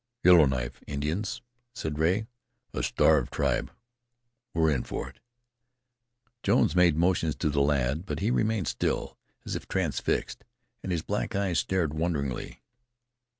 "Yellow 0.23 0.45
Knife 0.47 0.83
Indians," 0.87 1.43
said 1.75 1.99
Rea. 1.99 2.25
"A 2.73 2.81
starved 2.81 3.31
tribe! 3.31 3.69
We're 4.51 4.71
in 4.71 4.81
for 4.81 5.07
it." 5.07 5.19
Jones 6.41 6.75
made 6.75 6.95
motions 6.97 7.35
to 7.35 7.51
the 7.51 7.61
lad, 7.61 8.07
but 8.07 8.17
he 8.19 8.31
remained 8.31 8.67
still, 8.67 9.15
as 9.45 9.55
if 9.55 9.67
transfixed, 9.67 10.43
and 10.81 10.91
his 10.91 11.03
black 11.03 11.35
eyes 11.35 11.59
stared 11.59 11.93
wonderingly. 11.93 12.63